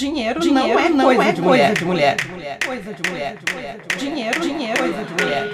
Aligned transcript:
Dinheiro, 0.00 0.40
dinheiro 0.40 0.66
não 0.66 0.80
é, 0.80 0.88
não 0.88 1.04
coisa, 1.04 1.22
é 1.24 1.32
de 1.32 1.42
coisa 1.42 1.74
de 1.74 1.84
mulher. 1.84 2.16
Coisa 2.64 2.94
de 2.94 3.10
mulher. 3.10 3.36
Dinheiro, 3.98 4.40
dinheiro, 4.40 4.78
coisa 4.78 5.04
de 5.04 5.12
mulher. 5.22 5.46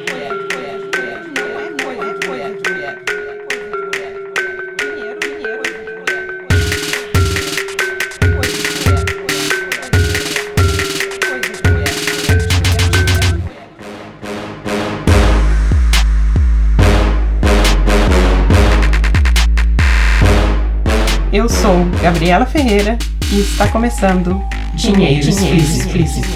Eu 21.32 21.49
sou 21.49 21.85
Gabriela 22.00 22.46
Ferreira 22.46 22.96
e 23.32 23.40
está 23.40 23.66
começando 23.68 24.40
Dinheiro, 24.75 25.30
Dinheiro 25.30 25.57
Explícito. 25.57 26.29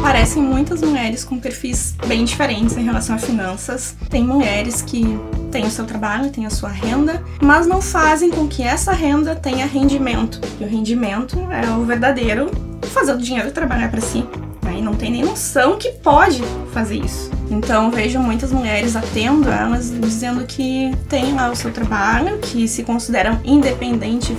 Parecem 0.00 0.42
muitas 0.42 0.82
mulheres 0.82 1.24
com 1.24 1.38
perfis 1.38 1.94
bem 2.06 2.24
diferentes 2.24 2.76
em 2.76 2.84
relação 2.84 3.16
a 3.16 3.18
finanças. 3.18 3.96
Tem 4.08 4.24
mulheres 4.24 4.82
que 4.82 5.04
têm 5.50 5.66
o 5.66 5.70
seu 5.70 5.84
trabalho, 5.84 6.30
têm 6.30 6.46
a 6.46 6.50
sua 6.50 6.68
renda, 6.68 7.22
mas 7.40 7.66
não 7.66 7.80
fazem 7.80 8.30
com 8.30 8.46
que 8.46 8.62
essa 8.62 8.92
renda 8.92 9.34
tenha 9.34 9.66
rendimento. 9.66 10.40
E 10.60 10.64
o 10.64 10.68
rendimento 10.68 11.38
é 11.50 11.70
o 11.70 11.84
verdadeiro 11.84 12.50
fazer 12.82 13.12
o 13.12 13.18
dinheiro 13.18 13.50
trabalhar 13.50 13.90
para 13.90 14.00
si. 14.00 14.24
Né? 14.62 14.78
E 14.78 14.82
não 14.82 14.94
tem 14.94 15.10
nem 15.10 15.24
noção 15.24 15.76
que 15.76 15.90
pode 15.90 16.42
fazer 16.72 16.96
isso. 16.96 17.39
Então 17.50 17.90
vejo 17.90 18.18
muitas 18.18 18.52
mulheres 18.52 18.94
atendo 18.94 19.48
elas 19.50 19.90
dizendo 19.90 20.44
que 20.46 20.94
têm 21.08 21.34
lá 21.34 21.50
o 21.50 21.56
seu 21.56 21.72
trabalho, 21.72 22.38
que 22.38 22.68
se 22.68 22.82
consideram 22.84 23.40
independente, 23.44 24.36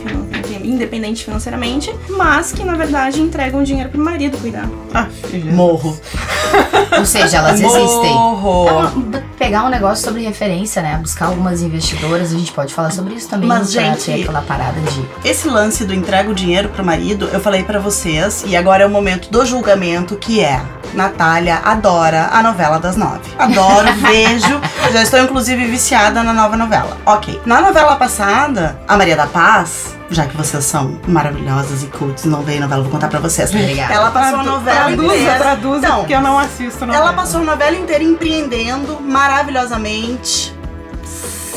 independente 0.63 1.25
financeiramente, 1.25 1.93
mas 2.09 2.51
que 2.51 2.63
na 2.63 2.75
verdade 2.75 3.21
entregam 3.21 3.63
dinheiro 3.63 3.89
pro 3.89 3.99
marido 3.99 4.37
cuidar. 4.37 4.69
Ah, 4.93 5.07
Morro. 5.53 5.99
Ou 6.97 7.05
seja, 7.05 7.37
elas 7.37 7.59
existem. 7.59 8.13
Morro. 8.13 8.91
pegar 9.37 9.65
um 9.65 9.69
negócio 9.69 10.03
sobre 10.03 10.21
referência, 10.21 10.81
né? 10.81 10.97
Buscar 10.97 11.27
algumas 11.27 11.61
investidoras, 11.61 12.33
a 12.33 12.37
gente 12.37 12.51
pode 12.51 12.73
falar 12.73 12.91
sobre 12.91 13.15
isso 13.15 13.27
também. 13.29 13.47
Mas, 13.47 13.71
gente, 13.71 14.05
ter 14.05 14.21
aquela 14.21 14.41
parada 14.41 14.79
de. 14.81 15.05
Esse 15.23 15.47
lance 15.47 15.85
do 15.85 15.93
entrega 15.93 16.29
o 16.29 16.33
dinheiro 16.33 16.69
pro 16.69 16.83
marido, 16.83 17.29
eu 17.31 17.39
falei 17.39 17.63
para 17.63 17.79
vocês, 17.79 18.43
e 18.45 18.55
agora 18.55 18.83
é 18.83 18.85
o 18.85 18.89
momento 18.89 19.29
do 19.29 19.45
julgamento, 19.45 20.15
que 20.15 20.41
é 20.41 20.61
Natália 20.93 21.61
adora 21.63 22.29
a 22.31 22.43
novela 22.43 22.79
das 22.79 22.95
nove. 22.95 23.31
Adoro, 23.37 23.91
vejo. 24.01 24.61
Já 24.91 25.01
estou, 25.01 25.19
inclusive, 25.19 25.65
viciada 25.65 26.23
na 26.23 26.33
nova 26.33 26.57
novela. 26.57 26.97
Ok. 27.05 27.39
Na 27.45 27.61
novela 27.61 27.95
passada, 27.95 28.79
a 28.87 28.97
Maria 28.97 29.15
da 29.15 29.27
Paz, 29.27 29.95
já 30.11 30.25
que 30.27 30.35
vocês 30.35 30.63
são 30.65 30.99
maravilhosas 31.07 31.83
e 31.83 31.87
cultos, 31.87 32.25
não 32.25 32.41
veio 32.41 32.61
novela, 32.61 32.81
vou 32.83 32.91
contar 32.91 33.07
pra 33.07 33.19
vocês. 33.19 33.49
Obrigada. 33.49 33.93
Ela 33.93 34.11
passou 34.11 34.39
a 34.39 34.43
novela 34.43 34.79
traduza, 34.87 35.15
inteira. 35.15 35.35
traduza, 35.39 35.87
Não, 35.89 35.97
porque 35.99 36.13
eu 36.15 36.21
não 36.21 36.37
assisto 36.37 36.85
novela. 36.85 37.05
ela 37.05 37.13
passou 37.13 37.41
a 37.41 37.43
novela 37.43 37.75
inteira 37.77 38.03
empreendendo 38.03 38.99
maravilhosamente. 39.01 40.53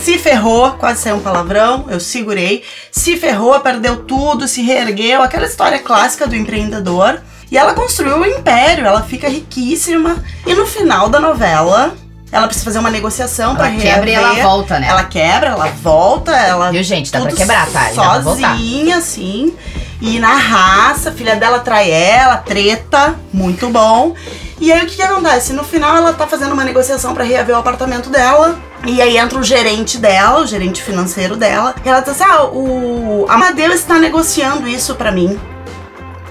Se 0.03 0.19
ferrou, 0.19 0.73
quase 0.73 1.01
saiu 1.03 1.17
um 1.17 1.21
palavrão, 1.21 1.87
eu 1.89 1.99
segurei. 1.99 2.63
Se 2.93 3.17
ferrou, 3.17 3.59
perdeu 3.61 4.05
tudo, 4.05 4.47
se 4.47 4.63
reergueu, 4.63 5.23
aquela 5.23 5.47
história 5.47 5.79
clássica 5.79 6.27
do 6.27 6.37
empreendedor. 6.37 7.21
E 7.51 7.57
ela 7.57 7.73
construiu 7.75 8.17
um 8.17 8.27
império, 8.27 8.85
ela 8.87 9.03
fica 9.03 9.29
riquíssima. 9.29 10.17
E 10.47 10.55
no 10.55 10.67
final 10.67 11.09
da 11.09 11.19
novela, 11.19 11.95
ela 12.35 12.49
precisa 12.49 12.65
fazer 12.65 12.81
uma 12.81 12.91
negociação 12.91 13.55
pra 13.55 13.69
Ela 13.69 13.81
quebra 13.81 14.11
e 14.11 14.13
ela 14.13 14.27
reaver. 14.27 14.43
volta, 14.43 14.81
né? 14.81 14.89
Ela 14.89 15.05
quebra, 15.05 15.51
ela 15.51 15.69
volta, 15.69 16.33
ela 16.33 16.73
Viu, 16.73 16.83
gente? 16.83 17.13
Dá 17.13 17.20
pra 17.20 17.31
quebrar, 17.31 17.69
tá? 17.70 17.91
Sozinha, 17.95 18.97
assim. 18.97 19.55
E 20.01 20.19
na 20.19 20.35
raça, 20.35 21.11
a 21.11 21.13
filha 21.13 21.36
dela 21.36 21.61
trai 21.61 21.92
ela, 21.92 22.39
treta, 22.39 23.14
muito 23.33 23.70
bom. 23.70 24.17
E 24.61 24.73
aí 24.73 24.83
o 24.83 24.86
que, 24.86 24.97
que 24.97 25.03
acontece? 25.03 25.53
No 25.53 25.63
final 25.63 25.97
ela 25.97 26.13
tá 26.13 26.27
fazendo 26.27 26.53
uma 26.53 26.64
negociação 26.64 27.14
pra 27.14 27.23
reaver 27.23 27.55
o 27.55 27.58
apartamento 27.61 28.11
dela. 28.11 28.58
E 28.85 29.01
aí 29.01 29.17
entra 29.17 29.39
o 29.39 29.42
gerente 29.45 29.97
dela, 29.98 30.41
o 30.41 30.47
gerente 30.47 30.83
financeiro 30.83 31.37
dela. 31.37 31.73
E 31.85 31.89
ela 31.89 32.03
tá 32.03 32.11
assim: 32.11 32.25
ah, 32.25 32.47
o 32.47 33.27
Amadeu 33.29 33.73
está 33.73 33.97
negociando 33.97 34.67
isso 34.67 34.97
pra 34.97 35.13
mim. 35.13 35.39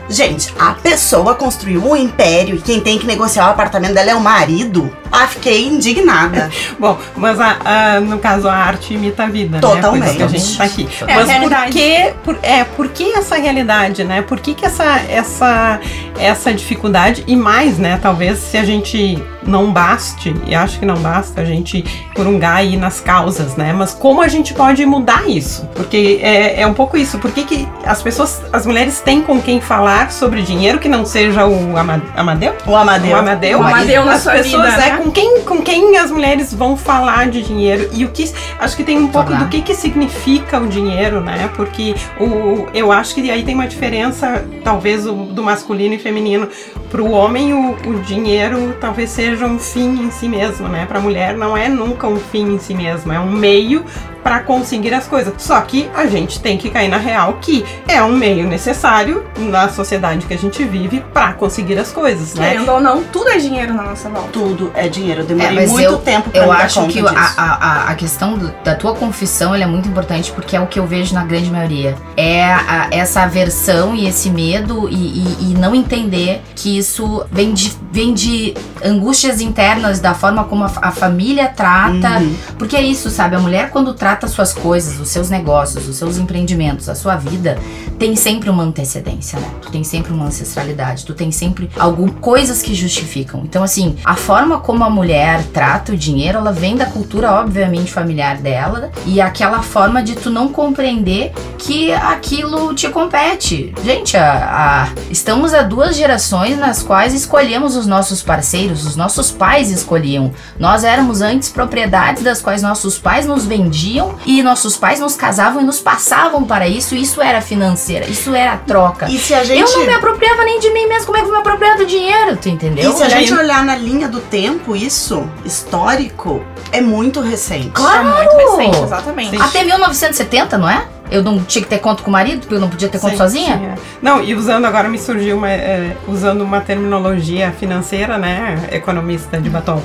Gente, 0.10 0.54
a 0.60 0.74
pessoa 0.74 1.34
construiu 1.34 1.90
um 1.90 1.96
império 1.96 2.56
e 2.58 2.62
quem 2.62 2.82
tem 2.82 3.00
que 3.00 3.08
negociar 3.08 3.48
o 3.48 3.52
apartamento 3.52 3.94
dela 3.94 4.12
é 4.12 4.16
o 4.16 4.20
marido. 4.20 4.92
Ah, 5.16 5.28
fiquei 5.28 5.68
indignada. 5.68 6.50
Bom, 6.80 6.98
mas 7.16 7.40
a, 7.40 7.58
a- 7.64 8.00
no 8.02 8.18
caso 8.18 8.48
a 8.50 8.54
arte 8.56 8.96
imita 8.96 9.24
a 9.24 9.28
vida, 9.28 9.58
né? 9.58 9.62
Totalmente. 9.62 10.02
Por 10.02 10.08
isso 10.08 10.18
que 10.18 10.24
a 10.24 10.28
gente 10.28 10.58
tá 10.58 10.64
aqui. 10.64 10.90
É 11.08 11.16
mas 11.16 11.38
por 11.38 11.66
que, 11.72 12.14
por, 12.24 12.40
é, 12.42 12.64
por 12.64 12.88
que 12.90 13.12
essa 13.14 13.36
realidade, 13.36 14.04
né? 14.04 14.24
Por 14.24 14.40
que, 14.40 14.56
que 14.56 14.66
essa, 14.66 14.84
essa, 15.08 15.80
essa 16.18 16.52
dificuldade 16.54 17.24
e 17.28 17.36
mais, 17.36 17.78
né? 17.78 18.00
Talvez 18.02 18.40
se 18.40 18.58
a 18.58 18.64
gente 18.66 19.22
não 19.46 19.72
baste, 19.72 20.34
e 20.48 20.56
acho 20.56 20.80
que 20.80 20.86
não 20.86 20.96
basta 20.96 21.42
a 21.42 21.46
gente 21.46 21.84
porungar 22.16 22.56
aí 22.58 22.78
nas 22.78 23.00
causas, 23.02 23.56
né? 23.58 23.74
Mas 23.74 23.92
como 23.94 24.22
a 24.22 24.28
gente 24.28 24.54
pode 24.54 24.86
mudar 24.86 25.30
isso? 25.30 25.68
Porque 25.76 26.20
é, 26.24 26.62
é 26.62 26.68
um 26.68 26.74
pouco 26.74 26.96
isso. 26.98 27.20
Por 27.20 27.30
que, 27.32 27.44
que 27.44 27.68
as 27.86 28.02
pessoas, 28.02 28.42
as 28.52 28.66
mulheres 28.66 29.02
têm 29.02 29.22
com 29.22 29.42
quem 29.42 29.60
falar 29.62 30.12
sobre 30.12 30.42
dinheiro 30.42 30.80
que 30.80 30.88
não 30.90 31.06
seja 31.06 31.46
o 31.46 31.78
Ama- 31.78 32.02
Amadeu? 32.16 32.56
O 32.66 32.76
Amadeu. 32.76 33.16
O 33.18 33.20
Amadeu. 33.20 33.60
O 33.60 33.64
Amadeu 33.64 34.06
na 34.06 34.14
as 34.14 34.22
sua 34.24 34.32
pessoas, 34.34 34.72
vida, 34.74 34.86
é, 34.86 34.90
né? 34.92 35.03
Com 35.04 35.12
quem, 35.12 35.43
com 35.44 35.62
quem 35.62 35.98
as 35.98 36.12
mulheres 36.12 36.54
vão 36.54 36.76
falar 36.76 37.30
de 37.30 37.42
dinheiro 37.42 37.90
e 37.94 38.06
o 38.06 38.10
que 38.10 38.32
acho 38.60 38.76
que 38.76 38.84
tem 38.84 38.98
um 38.98 39.08
pouco 39.08 39.32
Falar. 39.32 39.44
do 39.44 39.50
que 39.50 39.62
que 39.62 39.76
significa 39.76 40.60
o 40.60 40.68
dinheiro, 40.68 41.22
né? 41.22 41.50
Porque 41.56 41.96
o 42.20 42.68
eu 42.74 42.92
acho 42.92 43.16
que 43.16 43.30
aí 43.30 43.44
tem 43.44 43.56
uma 43.56 43.68
diferença 43.68 44.46
talvez 44.64 45.06
o, 45.06 45.14
do 45.14 45.44
masculino 45.44 45.96
e 45.96 46.00
feminino. 46.00 46.48
Para 46.90 47.02
o 47.02 47.12
homem 47.12 47.54
o, 47.54 47.72
o 47.88 48.00
dinheiro 48.02 48.76
talvez 48.80 49.10
seja 49.10 49.46
um 49.46 49.60
fim 49.60 50.06
em 50.06 50.12
si 50.12 50.28
mesmo, 50.28 50.68
né? 50.68 50.86
Para 50.86 51.00
a 51.00 51.02
mulher 51.02 51.36
não 51.36 51.56
é 51.56 51.68
nunca 51.68 52.08
um 52.08 52.18
fim 52.18 52.54
em 52.54 52.60
si 52.60 52.74
mesmo, 52.74 53.12
é 53.12 53.20
um 53.20 53.32
meio 53.32 53.86
para 54.24 54.40
conseguir 54.40 54.94
as 54.94 55.06
coisas. 55.06 55.34
Só 55.38 55.60
que 55.62 55.90
a 55.94 56.06
gente 56.06 56.40
tem 56.40 56.58
que 56.58 56.70
cair 56.70 56.88
na 56.88 56.98
real 56.98 57.38
que 57.42 57.66
é 57.88 58.02
um 58.02 58.16
meio 58.16 58.48
necessário 58.48 59.26
na 59.38 59.68
sociedade 59.70 60.26
que 60.26 60.34
a 60.34 60.38
gente 60.38 60.64
vive 60.64 61.04
para 61.14 61.34
conseguir 61.34 61.78
as 61.78 61.92
coisas, 61.92 62.34
né? 62.34 62.52
Querendo 62.52 62.72
ou 62.72 62.80
não, 62.80 63.04
tudo 63.04 63.30
é 63.30 63.38
dinheiro 63.38 63.74
na 63.74 63.84
nossa 63.84 64.10
volta. 64.10 64.30
Tudo 64.30 64.72
é 64.74 64.88
dinheiro. 64.88 65.24
É, 65.34 65.38
demorei 65.38 65.56
mas 65.56 65.72
muito 65.72 65.84
eu, 65.84 65.98
tempo 66.00 66.30
pra 66.30 66.40
eu 66.46 66.52
acho 66.52 66.88
que 66.88 67.00
a, 67.00 67.34
a, 67.38 67.90
a 67.92 67.96
questão 67.96 68.38
do- 68.38 68.54
da 68.64 68.76
tua 68.76 68.94
confissão 68.96 69.54
é 69.56 69.66
muito 69.66 69.88
importante 69.90 70.32
porque 70.32 70.56
é 70.56 70.60
o 70.62 70.68
que 70.68 70.80
eu 70.80 70.86
vejo 70.88 71.14
na 71.14 71.24
grande 71.24 71.50
maioria. 71.50 71.96
É 72.18 72.44
a- 72.46 72.88
essa 72.92 73.22
aversão 73.24 73.96
e 73.96 74.08
esse 74.08 74.30
medo 74.30 74.88
e, 74.90 74.96
e- 74.96 75.38
e 75.52 75.54
não 75.58 75.74
entender 75.76 76.42
que 76.56 76.78
isso 76.78 77.24
vem 77.32 77.54
de, 77.54 77.74
vem 77.92 78.14
de 78.14 78.54
angústias 78.84 79.40
internas 79.42 80.00
da 80.00 80.14
forma 80.14 80.44
como 80.44 80.64
a, 80.66 80.70
fa- 80.70 80.82
a 80.84 80.92
família 80.92 81.48
trata. 81.48 82.20
Uhum. 82.20 82.36
Porque 82.58 82.76
é 82.76 82.82
isso, 82.82 83.10
sabe? 83.10 83.36
A 83.36 83.40
mulher, 83.40 83.70
quando 83.70 83.94
trata 83.94 84.28
suas 84.28 84.54
coisas, 84.54 85.00
os 85.00 85.08
seus 85.10 85.30
negócios, 85.30 85.88
os 85.88 85.96
seus 85.96 86.18
empreendimentos, 86.18 86.90
a 86.90 86.96
sua 86.96 87.16
vida, 87.16 87.58
tem 87.98 88.16
sempre 88.16 88.50
uma 88.50 88.64
antecedência, 88.64 89.40
né? 89.40 89.48
Tu 89.62 89.72
tem 89.72 89.84
sempre 89.84 90.12
uma 90.12 90.26
ancestralidade, 90.26 91.06
tu 91.06 91.14
tem 91.14 91.32
sempre 91.32 91.70
algum, 91.80 92.08
coisas 92.10 92.62
que 92.62 92.74
justificam. 92.76 93.42
Então, 93.44 93.64
assim, 93.64 93.96
a 94.04 94.16
forma 94.16 94.60
como 94.60 94.84
a 94.84 94.90
mulher 94.90 95.23
trata 95.54 95.92
o 95.94 95.98
dinheiro, 95.98 96.38
ela 96.40 96.52
vem 96.52 96.76
da 96.76 96.86
cultura, 96.86 97.32
obviamente, 97.34 97.92
familiar 97.92 98.38
dela, 98.38 98.92
e 99.06 99.20
aquela 99.22 99.62
forma 99.62 100.02
de 100.04 100.16
tu 100.16 100.30
não 100.30 100.48
compreender 100.50 101.32
que 101.58 101.92
aquilo 101.94 102.74
te 102.74 102.90
compete. 102.90 103.74
Gente, 103.84 104.18
a, 104.18 104.88
a- 104.88 104.90
estamos 105.10 105.54
há 105.54 105.62
duas 105.62 105.96
gerações 105.96 106.58
nas 106.58 106.82
quais 106.82 107.14
escolhemos 107.14 107.76
os 107.76 107.86
nossos 107.88 108.22
parceiros, 108.22 108.86
os 108.86 108.96
nossos 108.96 109.32
pais 109.32 109.70
escolhiam. 109.72 110.32
Nós 110.60 110.84
éramos 110.84 111.22
antes 111.22 111.50
propriedades 111.50 112.24
das 112.24 112.42
quais 112.42 112.62
nossos 112.62 112.98
pais 112.98 113.26
nos 113.26 113.46
vendiam 113.46 114.16
e 114.26 114.42
nossos 114.44 114.76
pais 114.78 115.00
nos 115.00 115.16
casavam 115.16 115.62
e 115.62 115.66
nos 115.66 115.80
passavam 115.80 116.44
para 116.44 116.68
isso. 116.68 116.96
Isso 116.96 117.22
era 117.22 117.42
financeira, 117.42 118.06
isso 118.06 118.34
era 118.36 118.58
troca. 118.58 119.10
E 119.10 119.18
se 119.18 119.34
a 119.34 119.44
gente. 119.44 119.60
Eu 119.62 119.80
não 119.80 119.86
me 119.88 119.94
apropriava 119.94 120.44
nem 120.44 120.60
de 120.60 120.70
mim 120.72 120.88
mesmo, 120.88 121.06
como 121.06 121.18
é 121.18 121.22
que 121.22 121.28
eu 121.28 121.32
vou 121.32 121.36
me 121.36 121.42
apropriar 121.42 121.78
do 121.78 121.86
dinheiro, 121.86 122.38
tu 122.38 122.50
entendeu? 122.50 122.92
E 122.92 122.96
se 122.96 123.04
a 123.04 123.10
gente 123.10 123.34
olhar 123.34 123.64
na 123.64 123.76
linha 123.76 124.08
do 124.08 124.20
tempo, 124.20 124.76
isso, 124.76 125.13
histórico, 125.46 126.44
é 126.72 126.82
muito 126.82 127.20
recente. 127.22 127.70
Claro! 127.70 128.08
É 128.10 128.26
muito 128.26 128.38
recente, 128.38 128.84
exatamente. 128.84 129.30
Sim. 129.32 129.42
Até 129.42 129.64
1970, 129.64 130.58
não 130.58 130.70
é? 130.70 130.86
Eu 131.12 131.22
não 131.22 131.44
tinha 131.44 131.62
que 131.64 131.70
ter 131.70 131.80
conta 131.80 132.02
com 132.02 132.10
o 132.10 132.14
marido, 132.14 132.40
porque 132.42 132.56
eu 132.56 132.60
não 132.60 132.70
podia 132.70 132.90
ter 132.90 133.00
conta 133.00 133.12
Sim, 133.12 133.18
sozinha? 133.18 133.76
é. 133.78 133.80
Não, 134.02 134.24
e 134.24 134.34
usando 134.34 134.66
agora 134.66 134.90
me 134.90 134.98
surgiu 134.98 135.38
uma, 135.38 135.50
é, 135.50 135.96
usando 136.08 136.42
uma 136.42 136.62
terminologia 136.62 137.52
financeira, 137.52 138.18
né? 138.18 138.70
Economista 138.72 139.40
de 139.40 139.50
batom. 139.50 139.82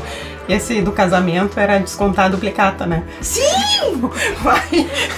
Esse 0.48 0.80
do 0.80 0.92
casamento 0.92 1.58
era 1.60 1.78
descontar 1.78 2.26
a 2.26 2.28
duplicata, 2.28 2.86
né? 2.86 3.02
Sim! 3.20 3.42
vai, 4.42 4.62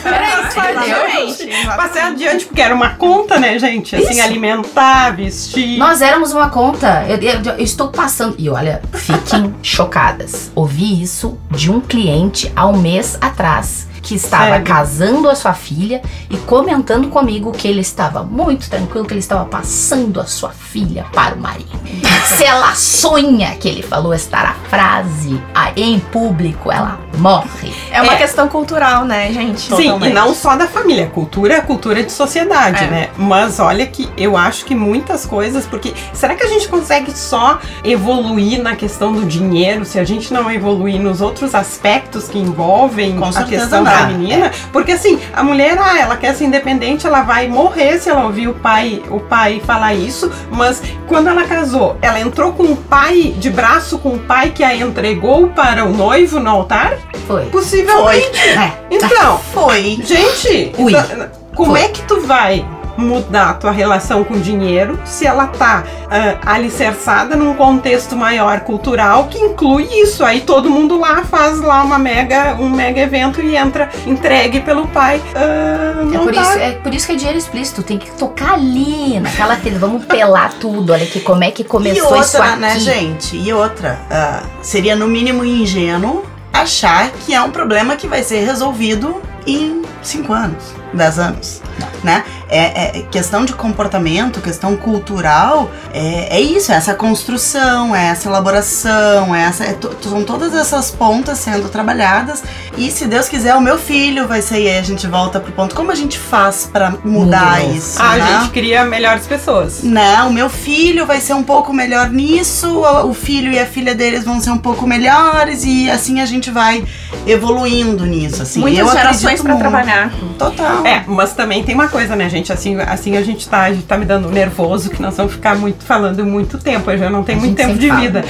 Peraí, 0.02 0.40
Exatamente. 0.46 1.66
passar 1.76 2.06
adiante, 2.08 2.46
porque 2.46 2.60
era 2.60 2.74
uma 2.74 2.90
conta, 2.90 3.38
né, 3.38 3.58
gente? 3.58 3.94
Assim, 3.94 4.10
Isso. 4.14 4.22
alimentar, 4.22 5.10
vestir. 5.14 5.78
Nós 5.78 6.00
éramos 6.02 6.32
uma 6.32 6.48
conta. 6.50 7.04
Eu, 7.08 7.16
eu- 7.18 7.42
eu 7.58 7.64
estou 7.64 7.88
passando. 7.88 8.34
E 8.38 8.48
olha, 8.48 8.82
fiquem 8.92 9.54
chocadas. 9.62 10.50
Ouvi 10.54 11.02
isso 11.02 11.38
de 11.50 11.70
um 11.70 11.80
cliente 11.80 12.50
há 12.56 12.66
um 12.66 12.78
mês 12.78 13.16
atrás. 13.20 13.86
Que 14.02 14.14
estava 14.14 14.44
Sério? 14.50 14.64
casando 14.66 15.28
a 15.28 15.34
sua 15.34 15.52
filha 15.54 16.02
e 16.28 16.36
comentando 16.38 17.08
comigo 17.08 17.52
que 17.52 17.68
ele 17.68 17.80
estava 17.80 18.22
muito 18.22 18.68
tranquilo, 18.70 19.06
que 19.06 19.12
ele 19.12 19.20
estava 19.20 19.44
passando 19.44 20.20
a 20.20 20.26
sua 20.26 20.50
filha 20.50 21.04
para 21.12 21.34
o 21.34 21.38
marido. 21.38 21.70
Se 22.36 22.44
ela 22.44 22.74
sonha 22.74 23.54
que 23.56 23.68
ele 23.68 23.82
falou 23.82 24.14
estar 24.14 24.44
a 24.44 24.54
frase 24.68 25.40
ah, 25.54 25.72
em 25.76 25.98
público, 25.98 26.70
ela 26.72 26.98
morre. 27.18 27.72
É 27.90 28.00
uma 28.00 28.14
É. 28.14 28.16
questão 28.16 28.48
cultural, 28.48 29.04
né, 29.04 29.32
gente? 29.32 29.60
Sim, 29.62 29.74
e 29.74 29.84
Totalmente. 29.84 30.12
não 30.14 30.34
só 30.34 30.56
da 30.56 30.66
família. 30.66 31.06
Cultura 31.08 31.54
é 31.54 31.60
cultura 31.60 32.02
de 32.02 32.12
sociedade, 32.12 32.84
É. 32.84 32.86
né? 32.86 33.08
Mas 33.16 33.58
olha 33.60 33.86
que 33.86 34.08
eu 34.16 34.36
acho 34.36 34.64
que 34.64 34.74
muitas 34.74 35.26
coisas, 35.26 35.66
porque 35.66 35.92
será 36.14 36.34
que 36.34 36.42
a 36.44 36.48
gente 36.48 36.68
consegue 36.68 37.10
só 37.16 37.58
evoluir 37.84 38.62
na 38.62 38.76
questão 38.76 39.12
do 39.12 39.24
dinheiro 39.24 39.84
se 39.84 39.98
a 39.98 40.04
gente 40.04 40.32
não 40.32 40.50
evoluir 40.50 41.00
nos 41.00 41.20
outros 41.20 41.54
aspectos 41.54 42.28
que 42.28 42.38
envolvem 42.38 43.16
Com 43.18 43.24
a 43.26 43.44
questão 43.44 43.82
não. 43.82 43.89
Feminina? 43.98 44.50
Porque 44.72 44.92
assim, 44.92 45.20
a 45.32 45.42
mulher, 45.42 45.78
ah, 45.80 45.98
ela 45.98 46.16
quer 46.16 46.34
ser 46.34 46.44
independente, 46.44 47.06
ela 47.06 47.22
vai 47.22 47.48
morrer 47.48 47.98
se 47.98 48.08
ela 48.08 48.24
ouvir 48.24 48.48
o 48.48 48.54
pai, 48.54 49.02
o 49.10 49.20
pai 49.20 49.60
falar 49.64 49.94
isso, 49.94 50.30
mas 50.50 50.82
quando 51.06 51.28
ela 51.28 51.44
casou, 51.44 51.96
ela 52.00 52.20
entrou 52.20 52.52
com 52.52 52.64
o 52.64 52.76
pai, 52.76 53.34
de 53.36 53.50
braço 53.50 53.98
com 53.98 54.14
o 54.14 54.18
pai 54.18 54.50
que 54.50 54.64
a 54.64 54.74
entregou 54.74 55.48
para 55.48 55.84
o 55.84 55.92
noivo 55.92 56.40
no 56.40 56.50
altar? 56.50 56.96
Foi. 57.26 57.46
Possivelmente. 57.46 58.40
É. 58.40 58.72
Então, 58.90 59.38
Foi. 59.52 59.98
Gente, 60.02 60.72
Ui. 60.78 60.92
então, 60.92 61.28
como 61.54 61.72
Foi. 61.72 61.82
é 61.82 61.88
que 61.88 62.02
tu 62.02 62.20
vai 62.20 62.64
mudar 63.00 63.50
a 63.50 63.54
tua 63.54 63.70
relação 63.70 64.22
com 64.24 64.34
o 64.34 64.40
dinheiro 64.40 64.98
se 65.04 65.26
ela 65.26 65.46
tá 65.46 65.82
ah, 66.10 66.52
alicerçada 66.54 67.34
num 67.36 67.54
contexto 67.54 68.14
maior 68.16 68.60
cultural 68.60 69.24
que 69.28 69.38
inclui 69.38 69.88
isso? 70.02 70.24
Aí 70.24 70.40
todo 70.42 70.70
mundo 70.70 70.98
lá 70.98 71.22
faz 71.24 71.60
lá 71.60 71.82
uma 71.82 71.98
mega, 71.98 72.56
um 72.60 72.68
mega 72.68 73.00
evento 73.00 73.40
e 73.40 73.56
entra 73.56 73.88
entregue 74.06 74.60
pelo 74.60 74.86
pai. 74.88 75.20
Ah, 75.34 76.00
É 76.00 76.04
não 76.04 76.24
por, 76.24 76.34
tá- 76.34 76.42
isso, 76.42 76.58
é 76.58 76.70
por 76.72 76.94
isso 76.94 77.06
que 77.06 77.12
é 77.12 77.16
dinheiro 77.16 77.38
explícito, 77.38 77.82
tem 77.82 77.98
que 77.98 78.10
tocar 78.12 78.54
ali, 78.54 79.18
naquela 79.20 79.56
trilha, 79.56 79.78
vamos 79.78 80.04
pelar 80.04 80.52
tudo, 80.54 80.92
olha 80.92 81.04
aqui 81.04 81.20
como 81.20 81.42
é 81.44 81.50
que 81.50 81.62
E 81.62 81.64
começou 81.64 82.20
isso 82.20 82.36
outra, 82.36 82.50
aqui. 82.52 82.60
né, 82.60 82.78
gente? 82.78 83.36
E 83.36 83.52
outra, 83.52 83.98
ah, 84.10 84.42
seria 84.62 84.94
no 84.96 85.06
mínimo 85.06 85.44
ingênuo 85.44 86.24
achar 86.52 87.10
que 87.24 87.32
é 87.34 87.40
um 87.40 87.50
problema 87.50 87.96
que 87.96 88.06
vai 88.06 88.22
ser 88.22 88.44
resolvido 88.44 89.20
em 89.46 89.82
5 90.02 90.32
anos, 90.32 90.64
10 90.94 91.18
anos, 91.18 91.62
né? 92.02 92.24
É, 92.48 92.98
é 92.98 93.02
questão 93.10 93.44
de 93.44 93.52
comportamento, 93.52 94.40
questão 94.40 94.76
cultural, 94.76 95.70
é, 95.94 96.36
é 96.36 96.40
isso, 96.40 96.72
é 96.72 96.74
essa 96.74 96.94
construção, 96.94 97.94
é 97.94 98.08
essa 98.08 98.28
elaboração, 98.28 99.34
é 99.34 99.42
essa, 99.44 99.64
é 99.64 99.78
são 100.02 100.24
todas 100.24 100.52
essas 100.54 100.90
pontas 100.90 101.38
sendo 101.38 101.68
trabalhadas 101.68 102.42
e 102.76 102.90
se 102.90 103.06
Deus 103.06 103.28
quiser 103.28 103.54
o 103.54 103.60
meu 103.60 103.78
filho 103.78 104.26
vai 104.26 104.42
ser, 104.42 104.62
e 104.62 104.68
aí 104.68 104.78
a 104.78 104.82
gente 104.82 105.06
volta 105.06 105.38
pro 105.38 105.52
ponto, 105.52 105.74
como 105.76 105.92
a 105.92 105.94
gente 105.94 106.18
faz 106.18 106.68
pra 106.72 106.90
mudar 107.04 107.60
Muda. 107.60 107.72
isso, 107.72 108.02
Ah, 108.02 108.12
a 108.12 108.16
né? 108.16 108.40
gente 108.40 108.50
cria 108.50 108.84
melhores 108.84 109.26
pessoas. 109.26 109.82
Não, 109.84 110.30
o 110.30 110.32
meu 110.32 110.50
filho 110.50 111.06
vai 111.06 111.20
ser 111.20 111.34
um 111.34 111.42
pouco 111.44 111.72
melhor 111.72 112.10
nisso, 112.10 112.82
o 113.04 113.14
filho 113.14 113.52
e 113.52 113.58
a 113.60 113.66
filha 113.66 113.94
deles 113.94 114.24
vão 114.24 114.40
ser 114.40 114.50
um 114.50 114.58
pouco 114.58 114.86
melhores 114.86 115.62
e 115.64 115.88
assim 115.88 116.20
a 116.20 116.26
gente 116.26 116.50
vai 116.50 116.84
evoluindo 117.26 118.04
nisso, 118.04 118.42
assim. 118.42 118.60
Muitas 118.60 118.80
eu 118.88 118.92
gerações 118.92 119.40
pra 119.40 119.54
muito. 119.54 119.70
Trabalhar. 119.90 120.12
Total. 120.38 120.86
É, 120.86 121.04
mas 121.06 121.34
também 121.34 121.62
tem 121.62 121.74
uma 121.74 121.88
coisa, 121.88 122.14
né, 122.14 122.28
gente? 122.28 122.52
Assim, 122.52 122.76
assim 122.80 123.16
a 123.16 123.22
gente 123.22 123.48
tá, 123.48 123.62
a 123.62 123.72
gente 123.72 123.84
tá 123.84 123.98
me 123.98 124.04
dando 124.04 124.30
nervoso 124.30 124.90
que 124.90 125.02
nós 125.02 125.16
vamos 125.16 125.32
ficar 125.32 125.56
muito 125.56 125.84
falando 125.84 126.24
muito 126.24 126.58
tempo. 126.58 126.90
Eu 126.90 126.98
já 126.98 127.10
não 127.10 127.22
tenho 127.22 127.38
A 127.38 127.42
muito 127.42 127.56
tempo 127.56 127.74
de 127.74 127.88
sempre 127.88 128.00
vida. 128.00 128.24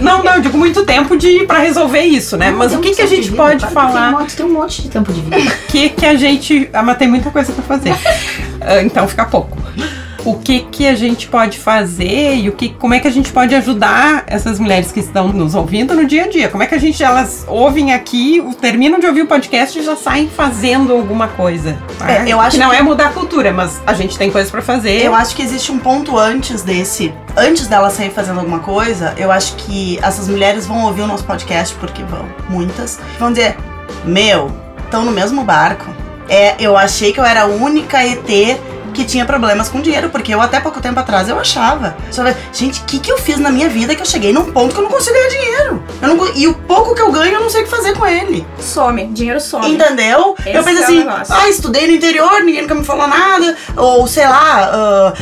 Não, 0.00 0.22
não, 0.22 0.34
eu 0.34 0.40
digo 0.40 0.58
muito 0.58 0.84
tempo 0.84 1.16
de 1.16 1.44
para 1.46 1.60
resolver 1.60 2.02
isso, 2.02 2.36
né? 2.36 2.50
Não, 2.50 2.58
mas 2.58 2.74
o 2.74 2.78
que, 2.78 2.94
que 2.94 3.02
a 3.02 3.06
gente 3.06 3.30
pode 3.32 3.66
claro 3.66 3.74
falar? 3.74 4.06
Tem 4.06 4.14
um, 4.14 4.18
monte, 4.18 4.36
tem 4.36 4.46
um 4.46 4.52
monte 4.52 4.82
de 4.82 4.88
tempo 4.88 5.12
de 5.12 5.20
vida. 5.20 5.36
O 5.36 5.66
que, 5.68 5.88
que 5.90 6.06
a 6.06 6.16
gente. 6.16 6.68
Ah, 6.72 6.82
mas 6.82 6.98
tem 6.98 7.08
muita 7.08 7.30
coisa 7.30 7.52
pra 7.52 7.62
fazer. 7.62 7.94
Ah, 8.58 8.82
então 8.82 9.06
fica 9.06 9.24
pouco. 9.26 9.56
O 10.26 10.34
que, 10.40 10.58
que 10.60 10.88
a 10.88 10.94
gente 10.96 11.28
pode 11.28 11.56
fazer 11.56 12.34
e 12.34 12.48
o 12.48 12.52
que, 12.52 12.70
como 12.70 12.92
é 12.92 12.98
que 12.98 13.06
a 13.06 13.10
gente 13.12 13.30
pode 13.32 13.54
ajudar 13.54 14.24
essas 14.26 14.58
mulheres 14.58 14.90
que 14.90 14.98
estão 14.98 15.28
nos 15.28 15.54
ouvindo 15.54 15.94
no 15.94 16.04
dia 16.04 16.24
a 16.24 16.28
dia? 16.28 16.48
Como 16.48 16.64
é 16.64 16.66
que 16.66 16.74
a 16.74 16.78
gente, 16.78 17.00
elas 17.00 17.44
ouvem 17.46 17.92
aqui, 17.94 18.42
terminam 18.60 18.98
de 18.98 19.06
ouvir 19.06 19.22
o 19.22 19.26
podcast 19.28 19.78
e 19.78 19.84
já 19.84 19.94
saem 19.94 20.28
fazendo 20.28 20.92
alguma 20.92 21.28
coisa? 21.28 21.78
tá? 21.96 22.10
É, 22.10 22.24
eu 22.26 22.40
acho 22.40 22.56
que 22.56 22.62
não 22.64 22.70
que- 22.70 22.76
é 22.76 22.82
mudar 22.82 23.06
a 23.06 23.12
cultura, 23.12 23.52
mas 23.52 23.80
a 23.86 23.94
gente 23.94 24.18
tem 24.18 24.28
coisas 24.28 24.50
pra 24.50 24.60
fazer. 24.60 25.00
Eu 25.04 25.14
acho 25.14 25.36
que 25.36 25.42
existe 25.42 25.70
um 25.70 25.78
ponto 25.78 26.18
antes 26.18 26.62
desse. 26.62 27.14
Antes 27.36 27.68
dela 27.68 27.88
sair 27.88 28.10
fazendo 28.10 28.40
alguma 28.40 28.58
coisa, 28.58 29.14
eu 29.16 29.30
acho 29.30 29.54
que 29.54 29.96
essas 30.02 30.26
mulheres 30.26 30.66
vão 30.66 30.86
ouvir 30.86 31.02
o 31.02 31.06
nosso 31.06 31.22
podcast, 31.24 31.72
porque 31.76 32.02
vão, 32.02 32.24
muitas, 32.48 32.98
vão 33.20 33.30
dizer: 33.30 33.56
Meu, 34.04 34.50
estão 34.84 35.04
no 35.04 35.12
mesmo 35.12 35.44
barco. 35.44 35.86
É, 36.28 36.56
eu 36.58 36.76
achei 36.76 37.12
que 37.12 37.20
eu 37.20 37.24
era 37.24 37.42
a 37.42 37.46
única 37.46 38.04
ET 38.04 38.58
que 38.96 39.04
tinha 39.04 39.24
problemas 39.24 39.68
com 39.68 39.80
dinheiro, 39.80 40.08
porque 40.08 40.34
eu 40.34 40.40
até 40.40 40.58
pouco 40.58 40.80
tempo 40.80 40.98
atrás 40.98 41.28
eu 41.28 41.38
achava. 41.38 41.96
Só, 42.10 42.22
gente, 42.52 42.80
o 42.80 42.84
que, 42.84 42.98
que 42.98 43.12
eu 43.12 43.18
fiz 43.18 43.38
na 43.38 43.50
minha 43.50 43.68
vida 43.68 43.94
que 43.94 44.00
eu 44.00 44.06
cheguei 44.06 44.32
num 44.32 44.50
ponto 44.50 44.74
que 44.74 44.80
eu 44.80 44.84
não 44.84 44.90
consigo 44.90 45.14
ganhar 45.14 45.28
dinheiro? 45.28 45.82
Eu 46.00 46.08
não, 46.08 46.34
e 46.34 46.48
o 46.48 46.54
pouco 46.54 46.94
que 46.94 47.02
eu 47.02 47.12
ganho, 47.12 47.34
eu 47.34 47.40
não 47.40 47.50
sei 47.50 47.60
o 47.60 47.64
que 47.64 47.70
fazer 47.70 47.94
com 47.94 48.06
ele. 48.06 48.46
Some, 48.58 49.06
dinheiro 49.08 49.40
some. 49.40 49.70
Entendeu? 49.70 50.34
Esse 50.40 50.56
eu 50.56 50.64
pensei 50.64 51.00
é 51.00 51.08
assim, 51.08 51.32
ah, 51.32 51.48
estudei 51.48 51.86
no 51.86 51.92
interior, 51.92 52.42
ninguém 52.42 52.62
nunca 52.62 52.74
me 52.74 52.84
falou 52.84 53.06
nada. 53.06 53.54
Ou 53.76 54.06
sei 54.06 54.26
lá, 54.26 54.70
ah, 54.72 55.14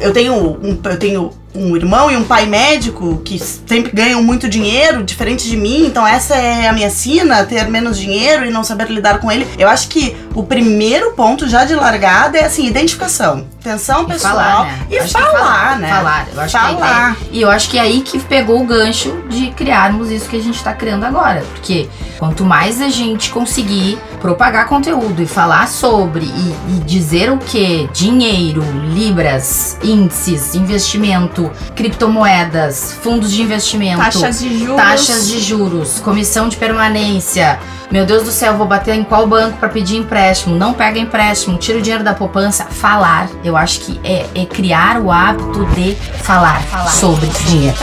eu 0.00 0.12
tenho 0.12 0.34
um, 0.34 0.80
eu 0.82 0.98
tenho 0.98 1.30
um 1.58 1.76
irmão 1.76 2.10
e 2.10 2.16
um 2.16 2.24
pai 2.24 2.46
médico 2.46 3.20
que 3.24 3.38
sempre 3.38 3.90
ganham 3.92 4.22
muito 4.22 4.48
dinheiro, 4.48 5.02
diferente 5.02 5.48
de 5.48 5.56
mim, 5.56 5.86
então 5.86 6.06
essa 6.06 6.36
é 6.36 6.68
a 6.68 6.72
minha 6.72 6.88
sina, 6.88 7.44
ter 7.44 7.68
menos 7.68 7.98
dinheiro 7.98 8.46
e 8.46 8.50
não 8.50 8.62
saber 8.62 8.88
lidar 8.88 9.18
com 9.18 9.30
ele. 9.30 9.46
Eu 9.58 9.68
acho 9.68 9.88
que 9.88 10.16
o 10.34 10.42
primeiro 10.42 11.12
ponto 11.12 11.48
já 11.48 11.64
de 11.64 11.74
largada 11.74 12.38
é 12.38 12.44
assim, 12.44 12.66
identificação. 12.66 13.46
Atenção 13.68 14.04
pessoal. 14.06 14.34
falar, 14.34 14.64
né? 14.66 14.78
E 14.90 14.98
acho 14.98 15.14
que 15.14 15.20
falar, 15.20 15.32
fala- 15.38 15.76
né? 15.76 15.88
Falar. 15.88 16.26
Eu 16.34 16.40
acho 16.40 16.56
que 16.56 16.60
Falar. 16.62 17.10
ideia- 17.12 17.16
E 17.32 17.42
eu 17.42 17.50
acho 17.50 17.68
que 17.70 17.78
é 17.78 17.80
aí 17.82 18.00
que 18.00 18.18
pegou 18.18 18.60
o 18.60 18.64
gancho 18.66 19.22
de 19.28 19.50
criarmos 19.50 20.10
isso 20.10 20.28
que 20.28 20.36
a 20.36 20.42
gente 20.42 20.62
tá 20.62 20.72
criando 20.72 21.04
agora. 21.04 21.44
Porque 21.54 21.88
quanto 22.18 22.44
mais 22.44 22.80
a 22.80 22.88
gente 22.88 23.30
conseguir 23.30 23.98
propagar 24.20 24.66
conteúdo 24.66 25.22
e 25.22 25.26
falar 25.26 25.68
sobre 25.68 26.24
e, 26.24 26.54
e 26.76 26.80
dizer 26.84 27.30
o 27.30 27.38
que? 27.38 27.88
Dinheiro, 27.92 28.62
libras, 28.92 29.78
índices, 29.82 30.54
investimento, 30.54 31.50
criptomoedas, 31.76 32.92
fundos 33.02 33.30
de 33.32 33.42
investimento. 33.42 33.98
Taxas 33.98 34.38
de 34.40 34.58
juros. 34.58 34.76
Taxas 34.82 35.28
de 35.28 35.40
juros, 35.40 36.00
comissão 36.00 36.48
de 36.48 36.56
permanência. 36.56 37.58
Meu 37.90 38.04
Deus 38.04 38.22
do 38.24 38.30
céu, 38.30 38.54
vou 38.54 38.66
bater 38.66 38.94
em 38.94 39.02
qual 39.02 39.26
banco 39.26 39.56
para 39.58 39.68
pedir 39.70 39.96
empréstimo? 39.96 40.54
Não 40.54 40.74
pega 40.74 40.98
empréstimo, 40.98 41.56
tira 41.56 41.78
o 41.78 41.82
dinheiro 41.82 42.04
da 42.04 42.12
poupança. 42.12 42.64
Falar, 42.66 43.28
eu 43.42 43.56
acho 43.58 43.80
que 43.80 44.00
é, 44.04 44.26
é 44.34 44.46
criar 44.46 44.98
o 45.00 45.10
hábito 45.10 45.64
de 45.74 45.94
falar, 46.22 46.62
sobre 46.88 47.26
dinheiro. 47.26 47.76